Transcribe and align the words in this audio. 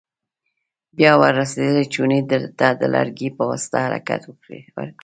بیا 0.97 1.11
ور 1.21 1.33
رسېدلې 1.41 1.85
چونې 1.93 2.19
ته 2.59 2.67
د 2.81 2.83
لرګي 2.95 3.29
په 3.37 3.43
واسطه 3.49 3.77
حرکت 3.85 4.21
ورکړئ. 4.25 4.61